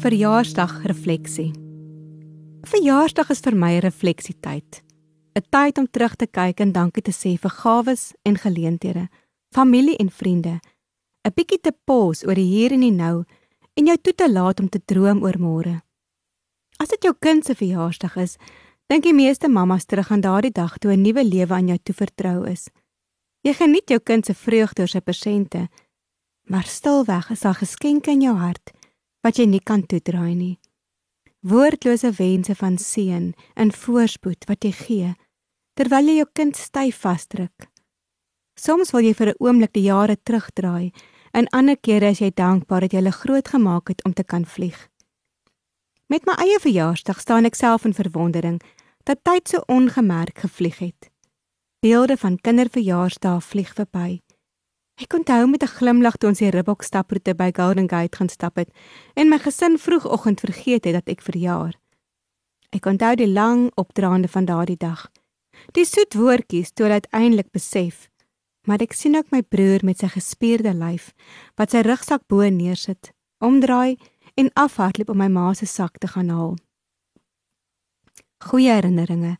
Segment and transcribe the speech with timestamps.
[0.00, 1.50] Verjaarsdag refleksie.
[2.64, 4.82] Verjaarsdag is vir my 'n refleksietyd.
[5.36, 9.08] 'n Tyd om terug te kyk en dankie te sê vir gawes en geleenthede,
[9.52, 10.60] familie en vriende.
[11.24, 13.24] 'n Bietjie te pos oor die hier en die nou
[13.76, 15.82] en jou toe te laat om te droom oor môre.
[16.78, 18.38] As dit jou kind se verjaarsdag is,
[18.88, 22.48] dink die meeste mammas terug aan daardie dag toe 'n nuwe lewe aan jou toevertrou
[22.48, 22.70] is.
[23.44, 25.68] Jy geniet jou kind se vreugde oor sy persente,
[26.48, 28.72] maar stilweg is daar geskenke in jou hart
[29.22, 30.58] wat jy nie kan toedraai nie.
[31.40, 35.14] Woordlose wense van seën en voorspoed wat jy gee
[35.80, 37.70] terwyl jy jou kind styf vasdruk.
[38.58, 40.92] Soms wil jy vir 'n oomblik die jare terugdraai,
[41.32, 44.44] en ander kere is jy dankbaar dat jy hulle groot gemaak het om te kan
[44.44, 44.88] vlieg.
[46.08, 48.60] Met my eie verjaarsdag staan ek self in verwondering
[49.04, 51.10] dat tyd so ongemerk gevlieg het.
[51.80, 54.20] Beelde van kinderverjaarsdae vlieg verby.
[55.00, 58.56] Ek onthou met 'n glimlag toe ons die Ribbok staproete by Golden Gate gaan stap
[58.56, 58.68] het
[59.14, 61.74] en my gesin vroegoggend vergeet het dat ek verjaar.
[62.70, 65.10] Ek onthou die lang opdraande van daardie dag.
[65.72, 68.10] Die soet woordjies toe uiteindelik besef,
[68.66, 71.14] maar ek sien ook my broer met sy gespierde lyf
[71.54, 73.96] wat sy rugsak bo neersit, omdraai
[74.34, 76.56] en afhardloop om my ma se sak te gaan haal.
[78.44, 79.38] Goeie herinneringe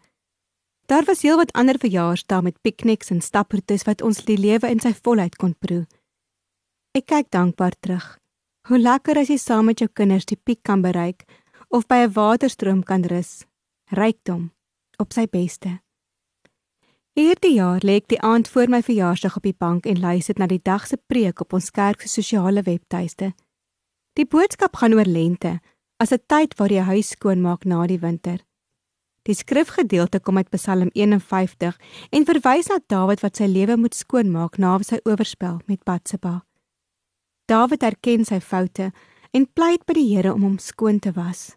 [0.90, 4.90] Daar was heelwat ander verjaarsdae met pikniks en staproetes wat ons die lewe in sy
[5.04, 5.84] volheid kon proe.
[6.98, 8.06] Ek kyk dankbaar terug.
[8.66, 11.22] Hoe lekker as jy saam met jou kinders die piek kan bereik
[11.68, 13.46] of by 'n waterstroom kan rus.
[13.94, 14.50] Rykdom
[14.98, 15.78] op sy beste.
[17.14, 20.46] Hierdie jaar lê ek die aand voor my verjaarsdag op die bank en luister na
[20.46, 23.32] die dag se preek op ons kerk se sosiale webtuiste.
[24.14, 25.60] Die boodskap gaan oor lente,
[25.98, 28.49] as 'n tyd waar jy huis skoonmaak na die winter.
[29.28, 31.76] Die skrifgedeelte kom uit Psalm 51
[32.10, 36.40] en verwys na Dawid wat sy lewe moet skoonmaak na sy oorspel met Batseba.
[37.50, 38.90] Dawid erken sy foute
[39.36, 41.56] en pleit by die Here om hom skoon te was.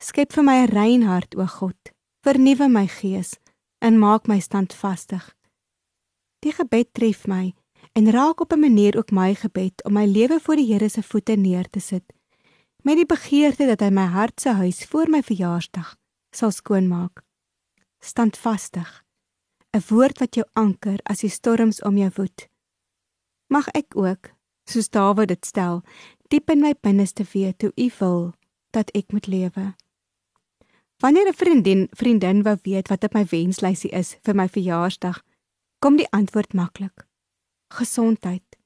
[0.00, 1.92] Skep vir my 'n rein hart, o God,
[2.24, 3.36] vernuwe my gees
[3.80, 5.34] en maak my standvastig.
[6.40, 7.54] Die gebed tref my
[7.92, 11.02] en raak op 'n manier ook my gebed om my lewe voor die Here se
[11.02, 12.04] voete neer te sit
[12.82, 15.96] met die begeerte dat hy my hart se huis voor my verjaarsdag
[16.34, 17.22] sal skoonmaak.
[18.00, 19.04] Standvastig.
[19.74, 22.48] 'n Woord wat jou anker as die storms om jou woed.
[23.50, 24.30] Mag ek ook,
[24.70, 25.82] soos Dawid dit stel,
[26.28, 28.34] diep in my binneste weet hoe U wil
[28.70, 29.74] dat ek moet lewe.
[31.02, 35.22] Wanneer 'n vriendin vriendin wou weet wat op my wenslysie is vir my verjaarsdag,
[35.78, 37.06] kom die antwoord maklik.
[37.68, 38.56] Gesondheid.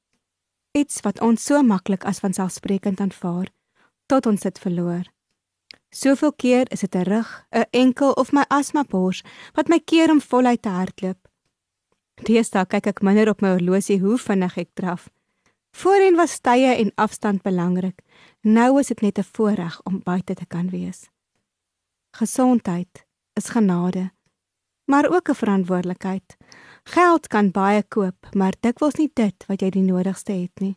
[0.72, 3.48] Iets wat ons so maklik as vanselfsprekend aanvaar
[4.06, 5.04] tot ons dit verloor.
[5.90, 9.22] Soveel keer is dit 'n rug, 'n enkel of my asmapors
[9.52, 11.28] wat my keer om voluit te hardloop.
[12.14, 15.08] Deesdae kyk ek minder op my horlosie hoe vinnig ek draf.
[15.70, 18.02] Voorheen was tye en afstand belangrik.
[18.42, 21.08] Nou is dit net 'n voorreg om buite te kan wees.
[22.10, 24.10] Gesondheid is genade,
[24.84, 26.36] maar ook 'n verantwoordelikheid.
[26.84, 30.76] Geld kan baie koop, maar dikwels nie dit wat jy die nodigste het nie.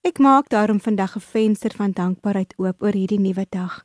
[0.00, 3.84] Ek maak daarom vandag 'n venster van dankbaarheid oop oor hierdie nuwe dag.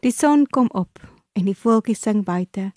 [0.00, 0.98] Die son kom op
[1.32, 2.72] en die voeltjies sing buite.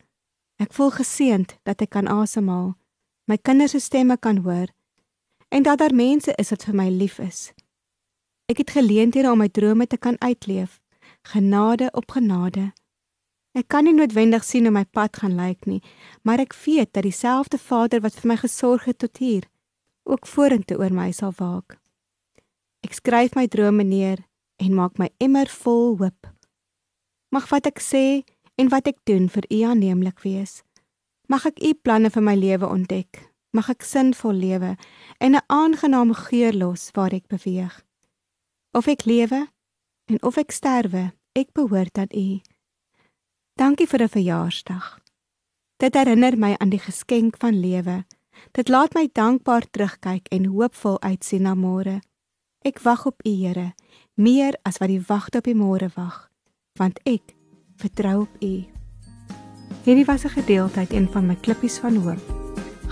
[0.56, 2.78] Ek voel geseënd dat ek kan asemhaal,
[3.26, 4.68] my kinders se stemme kan hoor
[5.50, 7.54] en dat daar mense is wat vir my lief is.
[8.46, 10.80] Ek het geleenthede om my drome te kan uitleef,
[11.22, 12.72] genade op genade.
[13.52, 15.82] Ek kan nie noodwendig sien hoe my pad gaan lyk nie,
[16.22, 19.50] maar ek weet dat dieselfde Vader wat vir my gesorg het tot hier,
[20.04, 21.81] ook vorentoe oor my sal waak.
[22.82, 24.24] Ek skryf my drome neer
[24.58, 26.28] en maak my emmer vol hoop.
[27.32, 28.24] Mag wat ek sê
[28.58, 30.62] en wat ek doen vir U aanneemlik wees.
[31.30, 33.32] Mag ek U planne vir my lewe ontdek.
[33.54, 34.76] Mag ek sinvol lewe
[35.20, 37.84] en 'n aangename geur los waar ek beweeg.
[38.74, 39.48] Of ek lewe
[40.08, 42.42] en of ek sterwe, ek behoort aan U.
[43.56, 45.00] Dankie vir 'n verjaarsdag.
[45.78, 48.06] Dit herinner my aan die geskenk van lewe.
[48.52, 52.02] Dit laat my dankbaar terugkyk en hoopvol uitsien na môre.
[52.61, 53.72] Ek wag op U, Here,
[54.13, 56.28] meer as wat die wagte op die môre wag,
[56.78, 57.34] want ek
[57.81, 58.53] vertrou op U.
[59.81, 62.22] Hierdie was 'n gedeelte uit een van my klippies van hoop.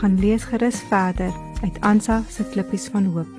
[0.02, 3.39] Gaan lees gerus verder uit Ansa se klippies van hoop.